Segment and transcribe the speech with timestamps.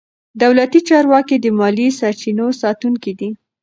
[0.41, 3.29] دولتي چارواکي د مالي سرچینو ساتونکي دي.